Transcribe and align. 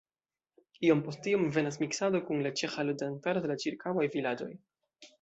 Iom 0.87 1.03
post 1.07 1.29
iom 1.33 1.43
venas 1.59 1.77
miksado 1.85 2.23
kun 2.31 2.43
la 2.49 2.55
ĉeĥa 2.63 2.89
loĝantaro 2.91 3.45
de 3.47 3.55
la 3.55 3.63
ĉirkaŭaj 3.67 4.11
vilaĝoj. 4.19 4.53